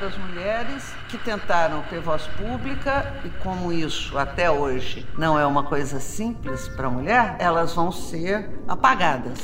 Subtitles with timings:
[0.00, 5.62] das mulheres que tentaram ter voz pública e como isso até hoje não é uma
[5.62, 9.38] coisa simples para a mulher, elas vão ser apagadas.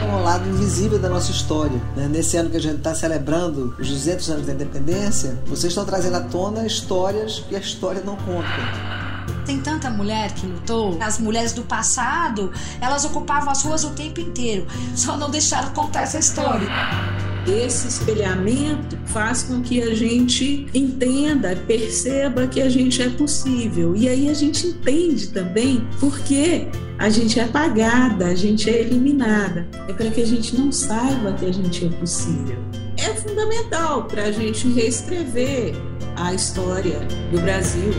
[0.00, 1.78] É um lado invisível da nossa história.
[1.94, 2.08] Né?
[2.08, 6.16] Nesse ano que a gente está celebrando os 200 anos da independência, vocês estão trazendo
[6.16, 8.46] à tona histórias que a história não conta.
[9.44, 10.98] Tem tanta mulher que lutou.
[11.00, 14.66] As mulheres do passado, elas ocupavam as ruas o tempo inteiro.
[14.94, 16.68] Só não deixaram contar essa história.
[17.46, 23.94] Esse espelhamento faz com que a gente entenda, perceba que a gente é possível.
[23.94, 26.66] E aí a gente entende também porque
[26.98, 29.66] a gente é apagada, a gente é eliminada.
[29.88, 32.58] É para que a gente não saiba que a gente é possível.
[32.96, 35.74] É fundamental para a gente reescrever
[36.16, 36.98] a história
[37.30, 37.92] do Brasil.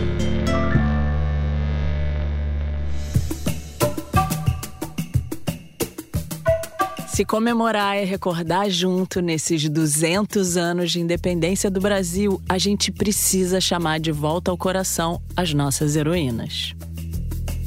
[7.17, 13.59] Se comemorar é recordar junto nesses 200 anos de independência do Brasil, a gente precisa
[13.59, 16.75] chamar de volta ao coração as nossas heroínas.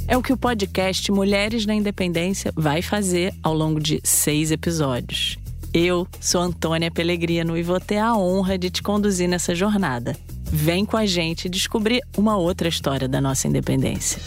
[0.07, 5.37] É o que o podcast Mulheres na Independência vai fazer ao longo de seis episódios.
[5.75, 10.17] Eu sou Antônia Pellegrino e vou ter a honra de te conduzir nessa jornada.
[10.45, 14.21] Vem com a gente descobrir uma outra história da nossa independência.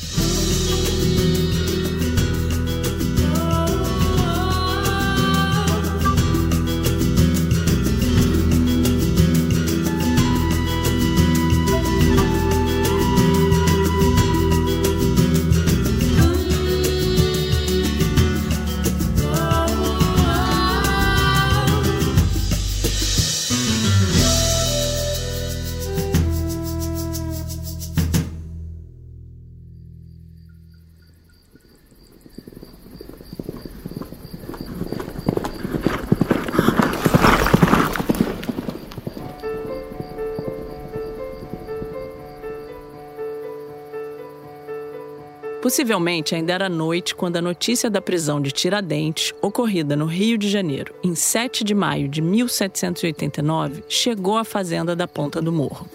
[45.74, 50.48] Possivelmente ainda era noite quando a notícia da prisão de Tiradentes, ocorrida no Rio de
[50.48, 55.90] Janeiro em 7 de maio de 1789, chegou à fazenda da Ponta do Morro.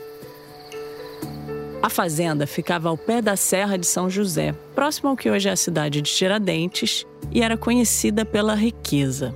[1.81, 5.53] A fazenda ficava ao pé da Serra de São José, próximo ao que hoje é
[5.53, 9.33] a cidade de Tiradentes, e era conhecida pela riqueza.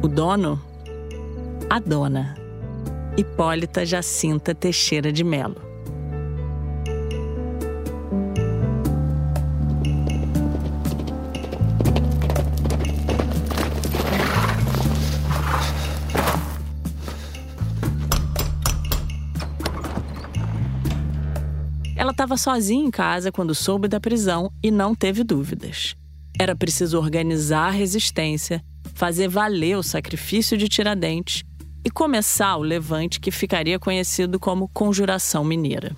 [0.00, 0.62] O dono?
[1.68, 2.36] A dona,
[3.16, 5.71] Hipólita Jacinta Teixeira de Melo.
[22.22, 25.96] Estava sozinha em casa quando soube da prisão e não teve dúvidas.
[26.38, 28.62] Era preciso organizar a resistência,
[28.94, 31.42] fazer valer o sacrifício de Tiradentes
[31.84, 35.96] e começar o levante que ficaria conhecido como Conjuração Mineira.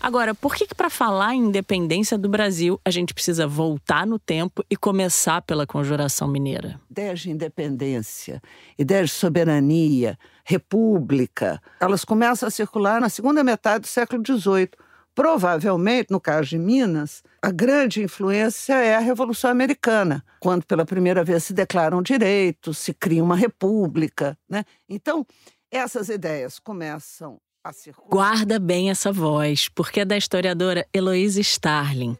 [0.00, 4.18] Agora, por que, que para falar em independência do Brasil a gente precisa voltar no
[4.18, 6.78] tempo e começar pela Conjuração Mineira?
[6.90, 8.40] Ideias de independência,
[8.78, 14.70] ideias de soberania, república, elas começam a circular na segunda metade do século XVIII.
[15.14, 21.22] Provavelmente, no caso de Minas, a grande influência é a Revolução Americana, quando pela primeira
[21.22, 24.38] vez se declaram direitos, se cria uma república.
[24.48, 24.64] Né?
[24.88, 25.26] Então,
[25.70, 28.08] essas ideias começam a circular.
[28.08, 32.16] Guarda bem essa voz, porque é da historiadora Heloísa Starling.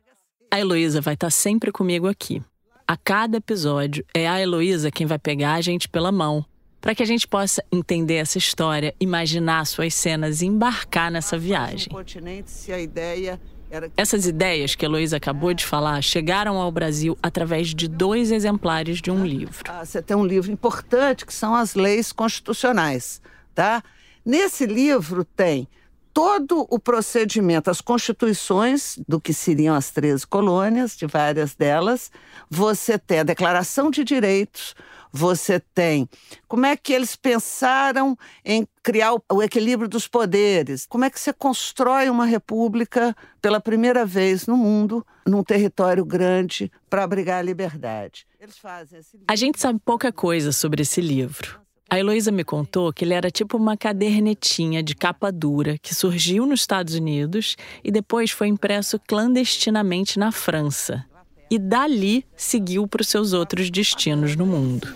[0.51, 2.43] A Heloísa vai estar sempre comigo aqui.
[2.87, 6.45] A cada episódio, é a Heloísa quem vai pegar a gente pela mão
[6.89, 11.93] para que a gente possa entender essa história, imaginar suas cenas e embarcar nessa viagem.
[13.95, 19.03] Essas ideias que a Heloísa acabou de falar chegaram ao Brasil através de dois exemplares
[19.03, 19.71] de um livro.
[19.71, 23.21] Ah, você tem um livro importante que são as leis constitucionais,
[23.55, 23.83] tá?
[24.25, 25.69] Nesse livro tem
[26.15, 32.11] todo o procedimento, as constituições do que seriam as 13 colônias, de várias delas.
[32.49, 34.75] Você tem a Declaração de Direitos,
[35.13, 36.09] você tem
[36.47, 41.33] como é que eles pensaram em criar o, equilíbrio dos poderes, como é que você
[41.33, 48.27] constrói uma república pela primeira vez no mundo, num território grande, para abrigar a liberdade.
[49.27, 51.61] A gente sabe pouca coisa sobre esse livro.
[51.91, 56.45] A Heloísa me contou que ele era tipo uma cadernetinha de capa dura que surgiu
[56.45, 61.05] nos Estados Unidos e depois foi impresso clandestinamente na França
[61.51, 64.95] e dali seguiu para os seus outros destinos no mundo.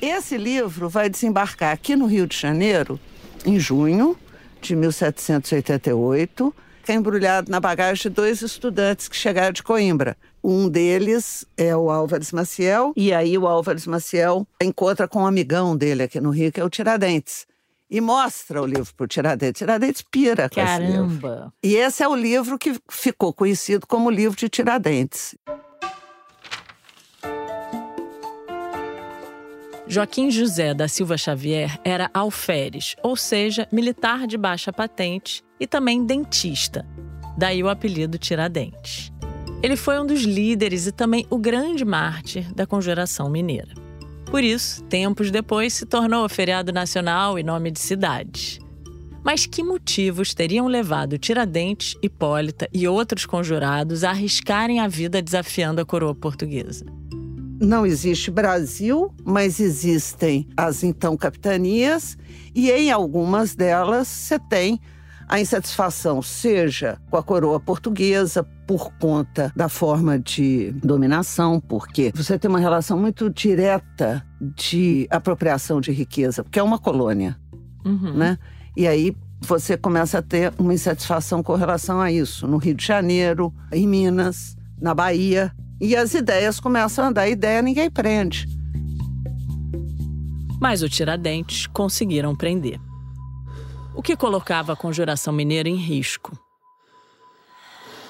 [0.00, 2.98] Esse livro vai desembarcar aqui no Rio de Janeiro
[3.44, 4.16] em junho
[4.60, 6.54] de 1788,
[6.84, 11.76] que é embrulhado na bagagem de dois estudantes que chegaram de Coimbra, Um deles é
[11.76, 16.30] o Álvares Maciel, e aí o Álvares Maciel encontra com um amigão dele aqui no
[16.30, 17.46] Rio, que é o Tiradentes.
[17.90, 19.58] E mostra o livro para o Tiradentes.
[19.58, 20.84] Tiradentes pira com Caramba.
[20.84, 21.52] esse livro.
[21.62, 25.34] E esse é o livro que ficou conhecido como o livro de Tiradentes.
[29.90, 36.06] Joaquim José da Silva Xavier era alferes, ou seja, militar de baixa patente e também
[36.06, 36.86] dentista.
[37.36, 39.12] Daí o apelido Tiradentes.
[39.60, 43.74] Ele foi um dos líderes e também o grande mártir da Conjuração Mineira.
[44.26, 48.60] Por isso, tempos depois, se tornou feriado nacional e nome de cidade.
[49.24, 55.80] Mas que motivos teriam levado Tiradentes, Hipólita e outros conjurados a arriscarem a vida desafiando
[55.80, 56.86] a coroa portuguesa?
[57.60, 62.16] Não existe Brasil, mas existem as então capitanias,
[62.54, 64.80] e em algumas delas você tem
[65.28, 72.36] a insatisfação, seja com a coroa portuguesa, por conta da forma de dominação, porque você
[72.38, 77.38] tem uma relação muito direta de apropriação de riqueza, porque é uma colônia,
[77.84, 78.14] Uhum.
[78.14, 78.38] né?
[78.76, 82.84] E aí você começa a ter uma insatisfação com relação a isso, no Rio de
[82.84, 87.28] Janeiro, em Minas, na Bahia, e as ideias começam a andar.
[87.28, 88.46] Ideia ninguém prende.
[90.60, 92.78] Mas o Tiradentes conseguiram prender.
[93.94, 96.38] O que colocava a conjuração mineira em risco.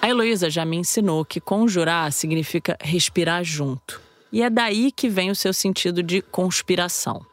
[0.02, 4.00] A Heloísa já me ensinou que conjurar significa respirar junto.
[4.32, 7.24] E é daí que vem o seu sentido de conspiração.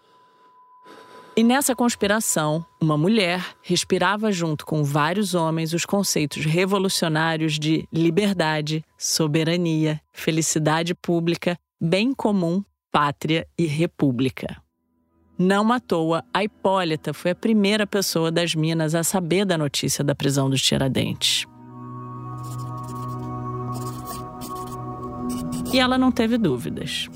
[1.37, 8.83] E nessa conspiração, uma mulher respirava junto com vários homens os conceitos revolucionários de liberdade,
[8.97, 14.59] soberania, felicidade pública, bem comum, pátria e república.
[15.37, 20.03] Não à toa, a Hipólita foi a primeira pessoa das Minas a saber da notícia
[20.03, 21.45] da prisão dos Tiradentes.
[25.71, 27.07] E ela não teve dúvidas.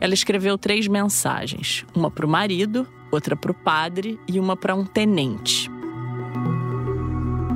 [0.00, 4.74] Ela escreveu três mensagens: uma para o marido, outra para o padre e uma para
[4.74, 5.70] um tenente.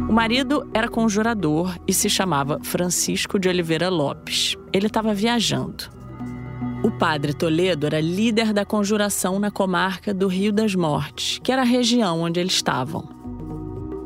[0.08, 4.56] O marido era conjurador e se chamava Francisco de Oliveira Lopes.
[4.72, 5.84] Ele estava viajando.
[6.82, 11.62] O padre Toledo era líder da conjuração na comarca do Rio das Mortes, que era
[11.62, 13.19] a região onde eles estavam.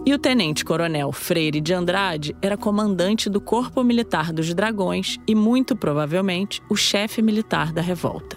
[0.06, 5.74] E o tenente-coronel Freire de Andrade era comandante do Corpo Militar dos Dragões e, muito
[5.74, 8.36] provavelmente, o chefe militar da revolta.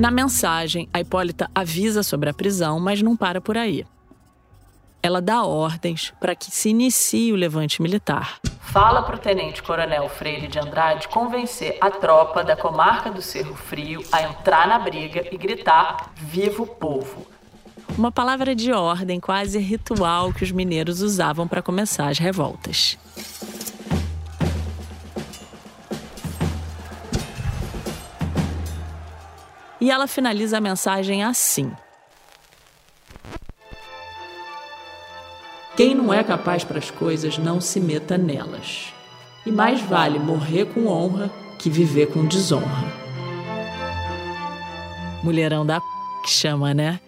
[0.00, 3.86] Na mensagem, a Hipólita avisa sobre a prisão, mas não para por aí.
[5.00, 8.40] Ela dá ordens para que se inicie o levante militar.
[8.60, 14.02] Fala para o tenente-coronel Freire de Andrade convencer a tropa da comarca do Cerro Frio
[14.10, 17.35] a entrar na briga e gritar: Viva o povo!
[17.98, 22.98] Uma palavra de ordem quase ritual que os mineiros usavam para começar as revoltas.
[29.80, 31.72] E ela finaliza a mensagem assim:
[35.74, 38.92] Quem não é capaz para as coisas não se meta nelas.
[39.46, 42.92] E mais vale morrer com honra que viver com desonra.
[45.22, 45.86] Mulherão da p...
[46.24, 47.00] que chama, né?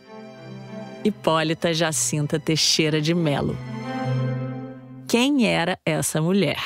[1.05, 3.57] Hipólita Jacinta Teixeira de Melo.
[5.07, 6.61] Quem era essa mulher?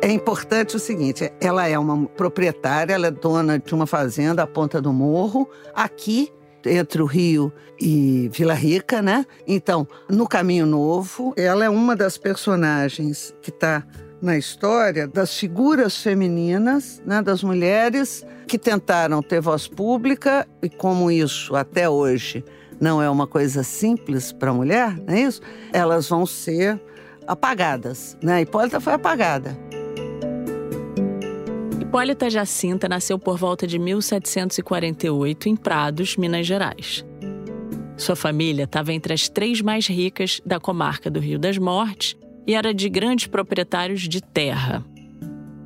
[0.00, 4.46] É importante o seguinte: ela é uma proprietária, ela é dona de uma fazenda à
[4.46, 6.32] ponta do morro, aqui
[6.64, 9.24] entre o Rio e Vila Rica, né?
[9.46, 13.84] Então, no Caminho Novo, ela é uma das personagens que está
[14.20, 21.10] na história das figuras femininas, né, das mulheres que tentaram ter voz pública e como
[21.10, 22.44] isso até hoje
[22.80, 25.40] não é uma coisa simples para a mulher, não é isso?
[25.72, 26.80] Elas vão ser
[27.26, 28.34] apagadas, né?
[28.34, 29.56] A Hipólita foi apagada.
[31.80, 37.04] Hipólita Jacinta nasceu por volta de 1748 em Prados, Minas Gerais.
[37.96, 42.16] Sua família estava entre as três mais ricas da comarca do Rio das Mortes
[42.48, 44.82] e era de grandes proprietários de terra.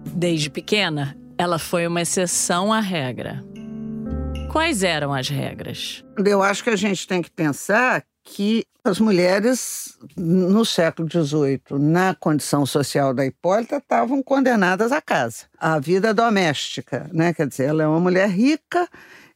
[0.05, 3.41] Desde pequena, ela foi uma exceção à regra.
[4.51, 6.05] Quais eram as regras?
[6.27, 12.17] Eu acho que a gente tem que pensar que as mulheres no século XVIII, na
[12.17, 17.33] condição social da Hipólita, estavam condenadas à casa, à vida doméstica, né?
[17.33, 18.89] Quer dizer, ela é uma mulher rica,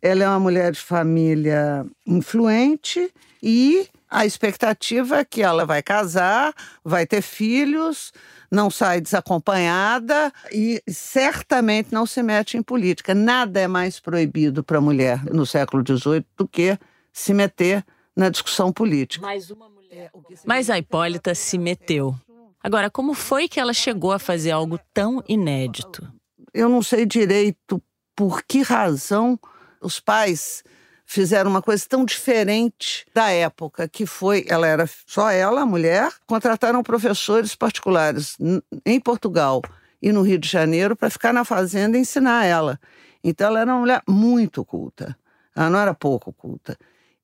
[0.03, 3.09] ela é uma mulher de família influente
[3.41, 8.12] e a expectativa é que ela vai casar, vai ter filhos,
[8.50, 13.14] não sai desacompanhada e certamente não se mete em política.
[13.14, 16.78] Nada é mais proibido para a mulher no século XVIII do que
[17.12, 17.84] se meter
[18.14, 19.26] na discussão política.
[19.26, 20.10] Mais uma mulher.
[20.44, 22.14] Mas a Hipólita se meteu.
[22.62, 26.10] Agora, como foi que ela chegou a fazer algo tão inédito?
[26.52, 27.82] Eu não sei direito
[28.14, 29.38] por que razão
[29.80, 30.64] os pais
[31.06, 36.82] fizeram uma coisa tão diferente da época, que foi, ela era só ela, mulher, contrataram
[36.82, 38.36] professores particulares
[38.84, 39.62] em Portugal
[40.02, 42.78] e no Rio de Janeiro para ficar na fazenda e ensinar ela.
[43.22, 45.16] Então ela era uma mulher muito culta.
[45.54, 46.76] Ela não era pouco culta.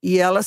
[0.02, 0.40] E ela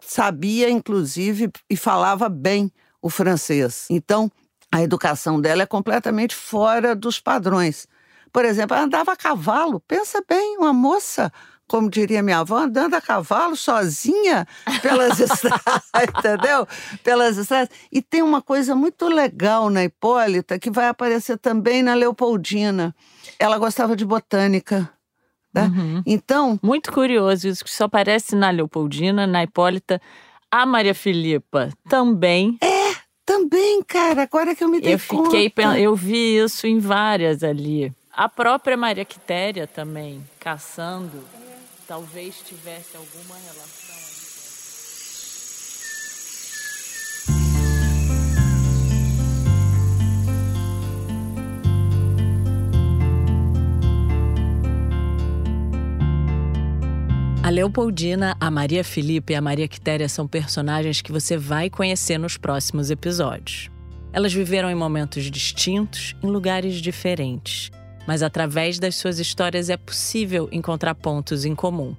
[0.00, 2.70] sabia, inclusive, e falava bem
[3.00, 3.86] o francês.
[3.90, 4.30] Então,
[4.70, 7.88] a educação dela é completamente fora dos padrões.
[8.32, 9.80] Por exemplo, ela andava a cavalo.
[9.80, 11.32] Pensa bem, uma moça
[11.72, 14.46] como diria minha avó, andando a cavalo sozinha
[14.82, 15.88] pelas estradas,
[16.18, 16.68] entendeu?
[17.02, 17.70] Pelas estradas.
[17.90, 22.94] E tem uma coisa muito legal na Hipólita que vai aparecer também na Leopoldina.
[23.38, 24.92] Ela gostava de botânica.
[25.54, 25.62] Né?
[25.62, 26.02] Uhum.
[26.04, 26.60] Então.
[26.62, 29.98] Muito curioso, isso que só aparece na Leopoldina, na Hipólita.
[30.50, 32.58] A Maria Filipa também.
[32.60, 32.92] É,
[33.24, 34.24] também, cara.
[34.24, 35.78] Agora que eu me dei eu fiquei, conta.
[35.78, 37.90] Eu vi isso em várias ali.
[38.12, 41.41] A própria Maria Quitéria também, caçando
[41.86, 44.22] talvez tivesse alguma relação
[57.44, 62.16] A Leopoldina, a Maria Felipe e a Maria Quitéria são personagens que você vai conhecer
[62.16, 63.68] nos próximos episódios.
[64.12, 67.72] Elas viveram em momentos distintos, em lugares diferentes
[68.06, 71.96] mas através das suas histórias é possível encontrar pontos em comum.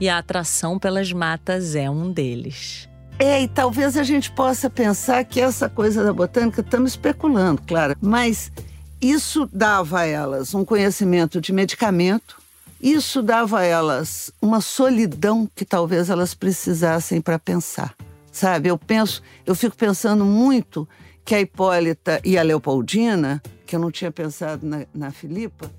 [0.00, 2.88] E a atração pelas matas é um deles.
[3.18, 7.94] É, e talvez a gente possa pensar que essa coisa da botânica, estamos especulando, claro,
[8.00, 8.50] mas
[8.98, 12.40] isso dava a elas um conhecimento de medicamento,
[12.80, 17.94] isso dava a elas uma solidão que talvez elas precisassem para pensar.
[18.32, 20.88] Sabe, eu penso, eu fico pensando muito
[21.22, 25.70] que a Hipólita e a Leopoldina que eu não tinha pensado na, na Filipa.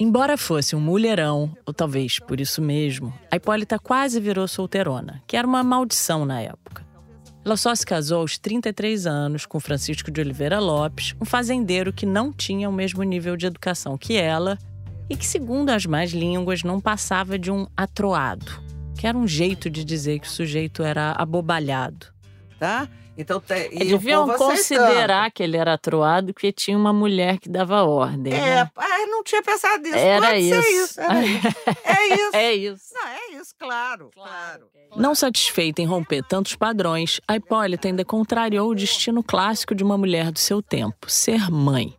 [0.00, 5.36] Embora fosse um mulherão, ou talvez por isso mesmo, a Hipólita quase virou solteirona, que
[5.36, 6.84] era uma maldição na época.
[7.44, 12.04] Ela só se casou aos 33 anos com Francisco de Oliveira Lopes, um fazendeiro que
[12.04, 14.58] não tinha o mesmo nível de educação que ela
[15.08, 18.60] e que, segundo as más línguas, não passava de um atroado,
[18.98, 22.13] que era um jeito de dizer que o sujeito era abobalhado.
[22.64, 22.88] Tá?
[23.16, 27.84] Então tem, e deviam considerar que ele era atroado porque tinha uma mulher que dava
[27.84, 28.32] ordem.
[28.32, 28.70] É, né?
[28.74, 29.96] ah, não tinha pensado nisso.
[29.96, 30.68] Era Pode isso.
[30.68, 31.00] isso.
[31.00, 31.46] Era isso.
[31.84, 32.36] É isso.
[32.36, 32.84] É isso.
[32.94, 34.66] Não, é isso, claro, claro.
[34.72, 35.00] claro.
[35.00, 39.96] Não satisfeita em romper tantos padrões, a Hipólita ainda contrariou o destino clássico de uma
[39.96, 41.94] mulher do seu tempo, ser mãe.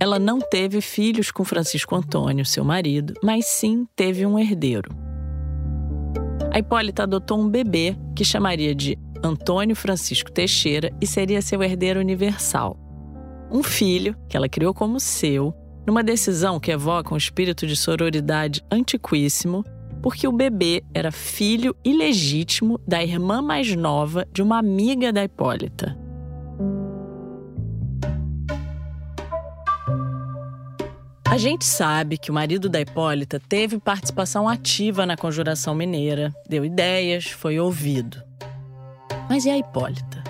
[0.00, 4.90] Ela não teve filhos com Francisco Antônio, seu marido, mas sim teve um herdeiro.
[6.52, 12.00] A Hipólita adotou um bebê que chamaria de Antônio Francisco Teixeira e seria seu herdeiro
[12.00, 12.76] universal.
[13.50, 15.54] Um filho que ela criou como seu,
[15.86, 19.64] numa decisão que evoca um espírito de sororidade antiquíssimo,
[20.02, 25.96] porque o bebê era filho ilegítimo da irmã mais nova de uma amiga da Hipólita.
[31.28, 36.64] A gente sabe que o marido da Hipólita teve participação ativa na Conjuração Mineira, deu
[36.64, 38.22] ideias, foi ouvido.
[39.28, 40.22] Mas e a Hipólita?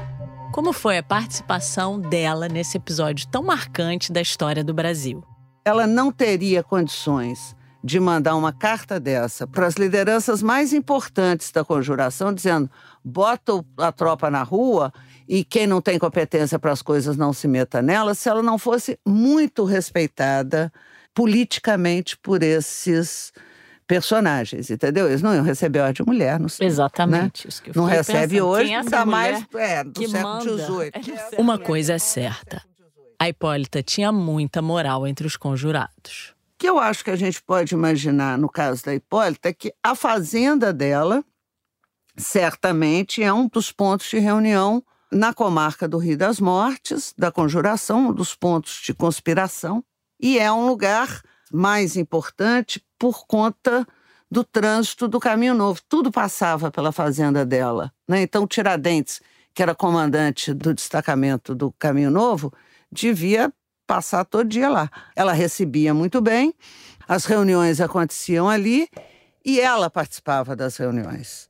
[0.52, 5.22] Como foi a participação dela nesse episódio tão marcante da história do Brasil?
[5.66, 11.62] Ela não teria condições de mandar uma carta dessa para as lideranças mais importantes da
[11.62, 12.70] conjuração, dizendo:
[13.04, 14.90] bota a tropa na rua
[15.28, 18.58] e quem não tem competência para as coisas não se meta nela, se ela não
[18.58, 20.72] fosse muito respeitada
[21.14, 23.30] politicamente por esses
[23.86, 25.06] personagens, entendeu?
[25.06, 26.66] Eles não iam receber ordem de mulher, não sei.
[26.66, 27.46] Exatamente.
[27.46, 27.48] Né?
[27.48, 28.48] Isso que eu não recebe pensando.
[28.48, 30.92] hoje, é ainda mais é, do que século XVIII.
[31.38, 32.62] Uma coisa é certa.
[33.18, 36.34] A Hipólita tinha muita moral entre os conjurados.
[36.54, 39.72] O que eu acho que a gente pode imaginar no caso da Hipólita é que
[39.82, 41.24] a fazenda dela
[42.16, 48.08] certamente é um dos pontos de reunião na comarca do Rio das Mortes, da conjuração,
[48.08, 49.84] um dos pontos de conspiração,
[50.20, 53.86] e é um lugar mais importante por conta
[54.30, 55.80] do trânsito do Caminho Novo.
[55.88, 57.92] Tudo passava pela fazenda dela.
[58.08, 58.22] Né?
[58.22, 59.20] Então, Tiradentes,
[59.54, 62.52] que era comandante do destacamento do Caminho Novo,
[62.90, 63.52] devia
[63.86, 64.90] passar todo dia lá.
[65.14, 66.52] Ela recebia muito bem,
[67.08, 68.88] as reuniões aconteciam ali
[69.44, 71.48] e ela participava das reuniões.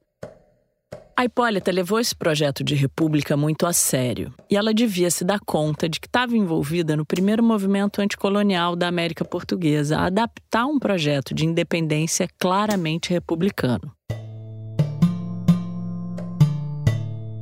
[1.18, 5.40] A Hipólita levou esse projeto de república muito a sério e ela devia se dar
[5.40, 10.78] conta de que estava envolvida no primeiro movimento anticolonial da América Portuguesa a adaptar um
[10.78, 13.90] projeto de independência claramente republicano.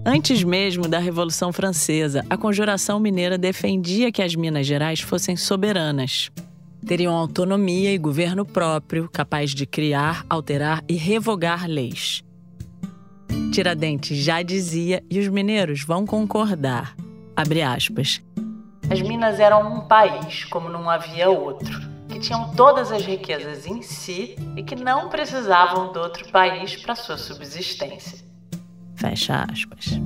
[0.07, 6.31] Antes mesmo da Revolução Francesa, a Conjuração Mineira defendia que as Minas Gerais fossem soberanas.
[6.87, 12.23] Teriam autonomia e governo próprio, capaz de criar, alterar e revogar leis.
[13.53, 16.97] Tiradentes já dizia, e os mineiros vão concordar.
[17.37, 18.21] Abre aspas.
[18.91, 23.81] As Minas eram um país, como não havia outro, que tinham todas as riquezas em
[23.81, 28.19] si e que não precisavam de outro país para sua subsistência.
[28.97, 29.99] Fecha aspas.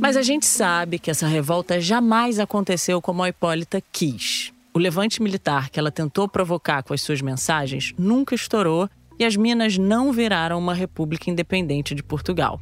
[0.00, 4.52] Mas a gente sabe que essa revolta jamais aconteceu como a Hipólita quis.
[4.76, 9.34] O levante militar que ela tentou provocar com as suas mensagens nunca estourou e as
[9.34, 12.60] Minas não viraram uma república independente de Portugal.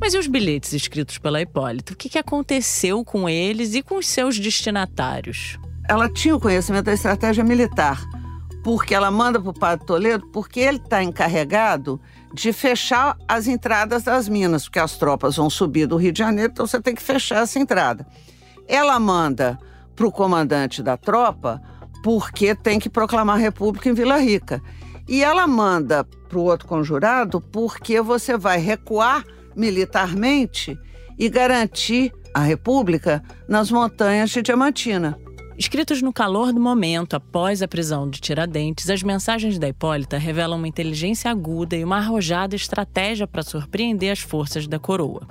[0.00, 1.94] Mas e os bilhetes escritos pela Hipólita?
[1.94, 5.58] O que aconteceu com eles e com os seus destinatários?
[5.88, 8.00] Ela tinha o conhecimento da estratégia militar,
[8.62, 12.00] porque ela manda para o Padre Toledo, porque ele está encarregado
[12.32, 16.52] de fechar as entradas das minas, porque as tropas vão subir do Rio de Janeiro,
[16.52, 18.06] então você tem que fechar essa entrada.
[18.68, 19.58] Ela manda
[19.96, 21.60] para o comandante da tropa,
[22.04, 24.62] porque tem que proclamar a república em Vila Rica.
[25.08, 29.24] E ela manda para o outro conjurado porque você vai recuar
[29.56, 30.78] militarmente
[31.18, 35.18] e garantir a república nas montanhas de Diamantina.
[35.58, 40.58] Escritos no calor do momento, após a prisão de Tiradentes, as mensagens da Hipólita revelam
[40.58, 45.26] uma inteligência aguda e uma arrojada estratégia para surpreender as forças da coroa.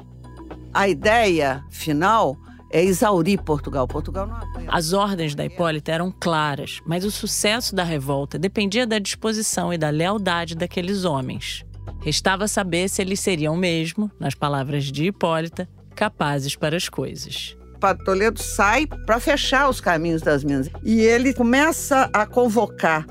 [0.73, 2.35] A ideia final
[2.75, 3.87] é exaurir Portugal.
[3.87, 4.67] Portugal não apoia.
[4.67, 9.77] As ordens da Hipólita eram claras, mas o sucesso da revolta dependia da disposição e
[9.77, 11.65] da lealdade daqueles homens.
[12.01, 17.57] Restava saber se eles seriam mesmo, nas palavras de Hipólita, capazes para as coisas.
[17.79, 20.69] Padre Toledo sai para fechar os caminhos das minas.
[20.83, 23.05] E ele começa a convocar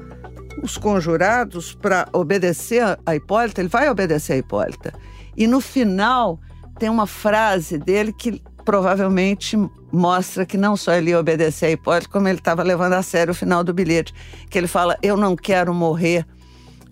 [0.62, 4.92] os conjurados para obedecer a Hipólita, ele vai obedecer a Hipólita.
[5.34, 6.38] E no final
[6.78, 9.56] tem uma frase dele que provavelmente
[9.92, 13.32] mostra que não só ele ia obedecer a Hipólita, como ele estava levando a sério
[13.32, 14.14] o final do bilhete,
[14.50, 16.26] que ele fala: "Eu não quero morrer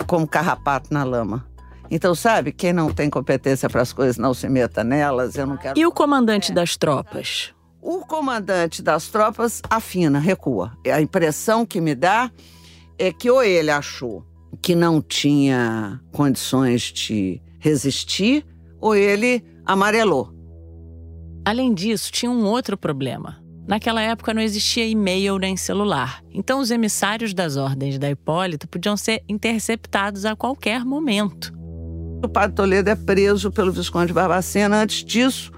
[0.07, 1.47] como carrapato na lama".
[1.91, 5.59] Então, sabe, quem não tem competência para as coisas não se meta nelas, eu não
[5.59, 5.79] quero.
[5.79, 7.53] E o comandante das tropas?
[7.83, 10.73] O comandante das tropas afina, recua.
[10.91, 12.31] A impressão que me dá
[12.99, 14.25] é que ou ele achou
[14.63, 18.47] que não tinha condições de resistir,
[18.81, 20.32] ou ele amarelou.
[21.45, 23.43] Além disso, tinha um outro problema.
[23.67, 28.97] Naquela época não existia e-mail nem celular, então os emissários das ordens da Hipólita podiam
[28.97, 31.53] ser interceptados a qualquer momento.
[32.25, 35.53] O padre Toledo é preso pelo Visconde Barbacena antes disso,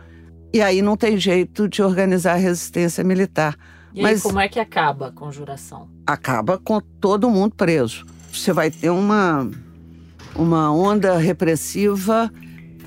[0.53, 3.57] e aí não tem jeito de organizar a resistência militar.
[3.94, 5.88] E Mas aí, como é que acaba a conjuração?
[6.07, 8.05] Acaba com todo mundo preso.
[8.33, 9.51] Você vai ter uma,
[10.35, 12.31] uma onda repressiva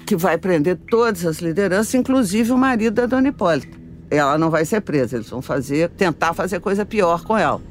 [0.07, 3.77] que vai prender todas as lideranças, inclusive o marido da Dona Hipólita.
[4.09, 7.61] Ela não vai ser presa, eles vão fazer, tentar fazer coisa pior com ela.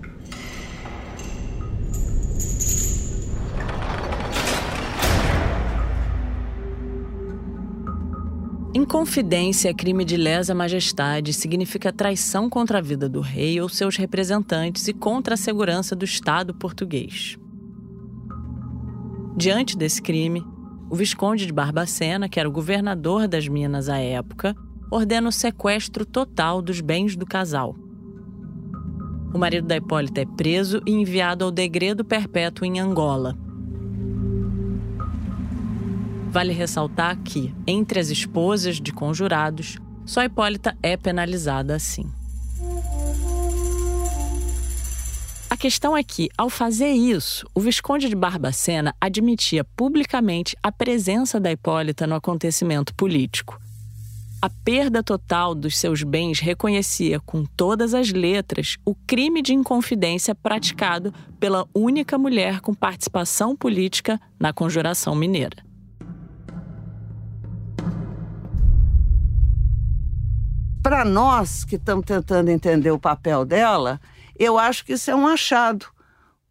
[8.75, 13.97] Inconfidência é crime de lesa majestade significa traição contra a vida do rei ou seus
[13.97, 17.39] representantes e contra a segurança do Estado português.
[19.35, 20.45] Diante desse crime,
[20.89, 24.55] o Visconde de Barbacena, que era o governador das Minas à época,
[24.91, 27.75] ordena o sequestro total dos bens do casal.
[29.35, 33.37] O marido da Hipólita é preso e enviado ao degredo perpétuo em Angola.
[36.31, 42.07] Vale ressaltar que, entre as esposas de conjurados, só Hipólita é penalizada assim.
[45.67, 51.51] Questão é que, ao fazer isso, o Visconde de Barbacena admitia publicamente a presença da
[51.51, 53.61] Hipólita no acontecimento político.
[54.41, 60.37] A perda total dos seus bens reconhecia com todas as letras o crime de inconfidência
[60.37, 65.67] praticado pela única mulher com participação política na Conjuração Mineira.
[70.81, 74.01] Para nós que estamos tentando entender o papel dela,
[74.39, 75.87] eu acho que isso é um achado,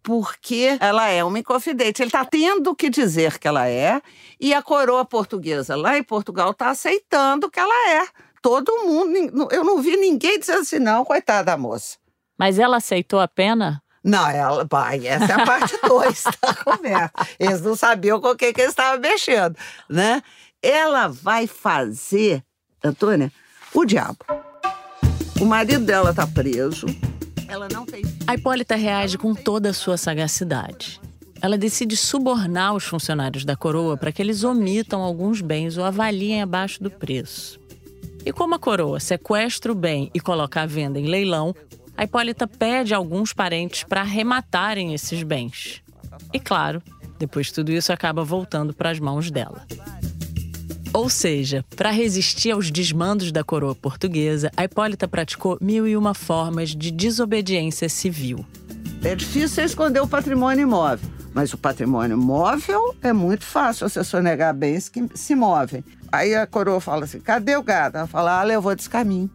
[0.01, 2.01] porque ela é uma inconfidente.
[2.01, 4.01] Ele está tendo que dizer que ela é,
[4.39, 8.07] e a coroa portuguesa lá em Portugal está aceitando que ela é.
[8.41, 11.97] Todo mundo, eu não vi ninguém dizer assim, não, coitada da moça.
[12.37, 13.81] Mas ela aceitou a pena?
[14.03, 17.11] Não, ela, pai, essa é a parte 2 da conversa.
[17.39, 19.55] Eles não sabiam com o que, que eles estavam mexendo,
[19.89, 20.21] né?
[20.61, 22.43] Ela vai fazer,
[22.83, 23.31] Antônia,
[23.73, 24.19] o diabo.
[25.41, 26.85] O marido dela está preso.
[28.27, 30.99] A Hipólita reage com toda a sua sagacidade.
[31.41, 36.41] ela decide subornar os funcionários da coroa para que eles omitam alguns bens ou avaliem
[36.41, 37.59] abaixo do preço.
[38.25, 41.53] E como a coroa sequestra o bem e coloca à venda em leilão,
[41.95, 45.83] a Hipólita pede a alguns parentes para arrematarem esses bens.
[46.33, 46.81] E claro,
[47.19, 49.65] depois tudo isso acaba voltando para as mãos dela.
[50.95, 56.13] Ou seja, para resistir aos desmandos da coroa portuguesa, a Hipólita praticou mil e uma
[56.13, 58.45] formas de desobediência civil.
[59.03, 64.55] É difícil esconder o patrimônio imóvel, mas o patrimônio móvel é muito fácil você sonegar
[64.55, 65.83] bens que se movem.
[66.09, 67.97] Aí a coroa fala assim: cadê o gado?
[67.97, 69.29] Ela fala: ah, levou descaminho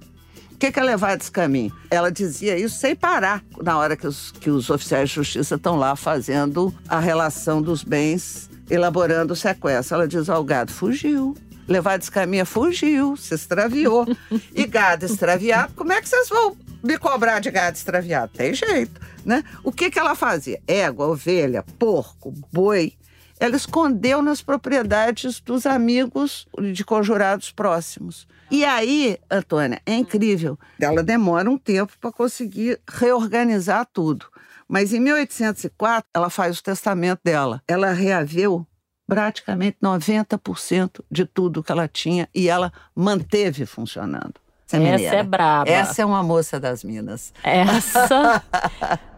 [0.60, 1.72] que, que é levar desse caminho?
[1.90, 5.76] Ela dizia isso sem parar, na hora que os, que os oficiais de justiça estão
[5.76, 9.94] lá fazendo a relação dos bens, elaborando o sequestro.
[9.94, 11.34] Ela diz ao gado: fugiu.
[11.70, 14.04] Levar desse caminho fugiu, se extraviou.
[14.52, 18.32] e gado extraviado, como é que vocês vão me cobrar de gado extraviado?
[18.36, 19.44] Tem jeito, né?
[19.62, 20.60] O que, que ela fazia?
[20.66, 22.94] Égua, ovelha, porco, boi.
[23.38, 28.26] Ela escondeu nas propriedades dos amigos de conjurados próximos.
[28.50, 30.58] E aí, Antônia, é incrível.
[30.80, 34.26] Ela demora um tempo para conseguir reorganizar tudo.
[34.68, 37.62] Mas em 1804, ela faz o testamento dela.
[37.66, 38.66] Ela reaveu
[39.10, 44.34] praticamente 90% de tudo que ela tinha e ela manteve funcionando.
[44.72, 45.68] Essa, Essa é braba.
[45.68, 47.34] Essa é uma moça das Minas.
[47.42, 48.40] Essa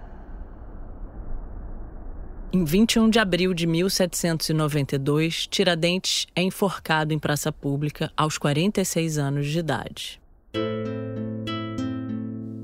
[2.55, 9.47] Em 21 de abril de 1792, Tiradentes é enforcado em praça pública aos 46 anos
[9.47, 10.21] de idade.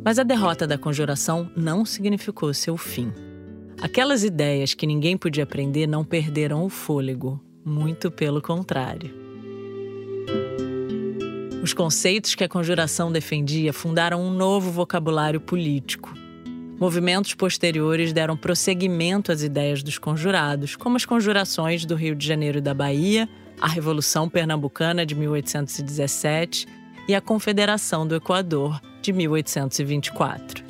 [0.03, 3.28] Mas a derrota da conjuração não significou seu fim.
[3.81, 9.11] Aquelas ideias que ninguém podia aprender não perderam o fôlego, muito pelo contrário.
[11.63, 16.15] Os conceitos que a conjuração defendia fundaram um novo vocabulário político,
[16.79, 22.59] Movimentos posteriores deram prosseguimento às ideias dos conjurados, como as conjurações do Rio de Janeiro
[22.59, 23.29] e da Bahia,
[23.61, 26.69] a Revolução Pernambucana de 1817
[27.09, 30.68] e a Confederação do Equador de 1824.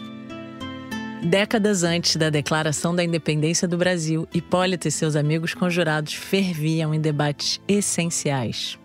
[1.22, 7.00] Décadas antes da declaração da independência do Brasil, Hipólito e seus amigos conjurados ferviam em
[7.00, 8.78] debates essenciais.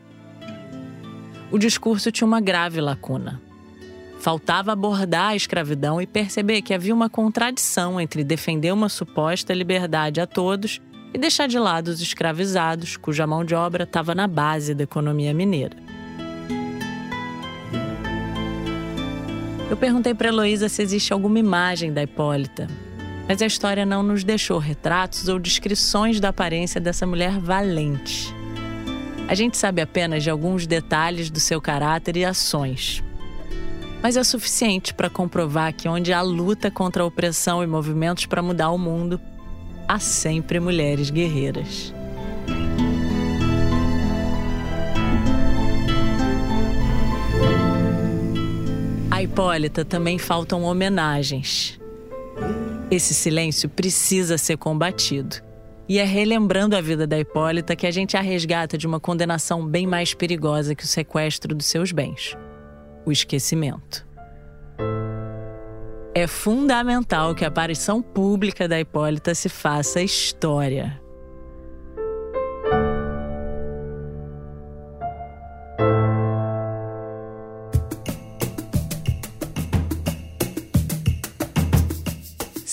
[1.52, 3.40] O discurso tinha uma grave lacuna.
[4.20, 10.20] Faltava abordar a escravidão e perceber que havia uma contradição entre defender uma suposta liberdade
[10.20, 10.82] a todos
[11.14, 15.34] e deixar de lado os escravizados, cuja mão de obra estava na base da economia
[15.34, 15.78] mineira.
[19.74, 22.68] Eu perguntei para Heloísa se existe alguma imagem da Hipólita,
[23.28, 28.32] mas a história não nos deixou retratos ou descrições da aparência dessa mulher valente.
[29.28, 33.04] A gente sabe apenas de alguns detalhes do seu caráter e ações
[34.00, 38.44] mas é suficiente para comprovar que onde há luta contra a opressão e movimentos para
[38.44, 39.20] mudar o mundo,
[39.88, 41.92] há sempre mulheres guerreiras.
[49.24, 51.80] Hipólita também faltam homenagens.
[52.92, 55.38] Esse silêncio precisa ser combatido.
[55.88, 59.66] E é relembrando a vida da Hipólita que a gente a resgata de uma condenação
[59.66, 62.38] bem mais perigosa que o sequestro dos seus bens
[63.06, 64.06] o esquecimento.
[66.16, 71.02] É fundamental que a aparição pública da Hipólita se faça história.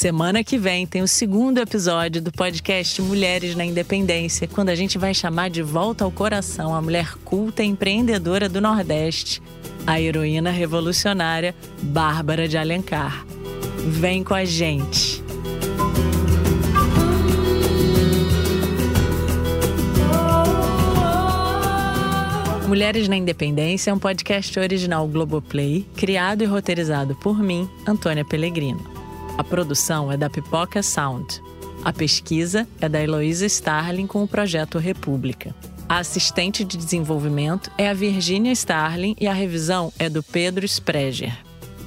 [0.00, 4.96] Semana que vem tem o segundo episódio do podcast Mulheres na Independência, quando a gente
[4.96, 9.42] vai chamar de volta ao coração a mulher culta e empreendedora do Nordeste,
[9.86, 13.26] a heroína revolucionária Bárbara de Alencar.
[13.88, 15.22] Vem com a gente!
[22.66, 28.99] Mulheres na Independência é um podcast original Globoplay, criado e roteirizado por mim, Antônia Pellegrino.
[29.40, 31.42] A produção é da Pipoca Sound.
[31.82, 35.54] A pesquisa é da Heloísa Starling com o projeto República.
[35.88, 41.34] A assistente de desenvolvimento é a Virginia Starling e a revisão é do Pedro Spreger.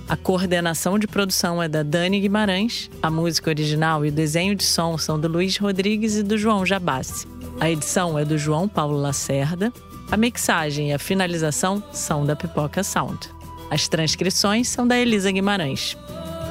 [0.10, 4.64] A coordenação de produção é da Dani Guimarães, a música original e o desenho de
[4.64, 7.28] som são do Luiz Rodrigues e do João Jabassi.
[7.60, 9.72] A edição é do João Paulo Lacerda.
[10.10, 13.30] A mixagem e a finalização são da Pipoca Sound.
[13.70, 15.96] As transcrições são da Elisa Guimarães.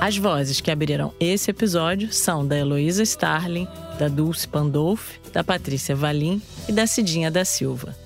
[0.03, 3.69] As vozes que abriram esse episódio são da Heloísa Starling,
[4.01, 7.97] da Dulce Pandolfi, da Patrícia Valim e da Cidinha da Silva.